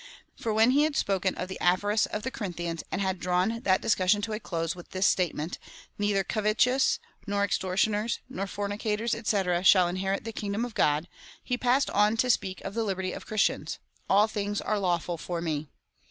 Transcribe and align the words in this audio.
For 0.35 0.51
when 0.51 0.71
he 0.71 0.81
had 0.81 0.95
spoken 0.95 1.35
of 1.35 1.47
the 1.47 1.59
avarice 1.61 2.07
of 2.07 2.23
the 2.23 2.31
Corinthians, 2.31 2.83
and 2.91 3.01
had 3.01 3.19
drawn 3.19 3.59
that 3.59 3.81
discussion 3.83 4.19
to 4.23 4.33
a 4.33 4.39
close 4.39 4.75
with 4.75 4.89
this 4.89 5.05
statement— 5.05 5.59
Neither 5.99 6.23
covetous, 6.23 6.97
nor 7.27 7.43
extortioners, 7.43 8.17
nor 8.27 8.47
forni 8.47 8.79
cators, 8.79 9.11
&c,, 9.13 9.63
shall 9.63 9.87
inherit 9.87 10.23
the 10.23 10.33
kingdom 10.33 10.65
of 10.65 10.73
God, 10.73 11.07
he 11.43 11.55
passed 11.55 11.91
on 11.91 12.17
to 12.17 12.31
speak 12.31 12.61
of 12.61 12.73
the 12.73 12.83
liberty 12.83 13.11
of 13.13 13.27
Christians— 13.27 13.77
All 14.09 14.25
things 14.25 14.59
are 14.59 14.79
lawful 14.79 15.19
for 15.19 15.39
me. 15.39 15.69